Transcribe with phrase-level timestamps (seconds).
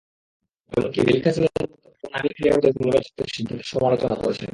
[0.71, 4.49] এমনকি মিলখা সিংয়ের মতো ভারতের নামী ক্রীড়াবিদও নির্বাচকদের সিদ্ধান্তের সমালোচনা করেছেন।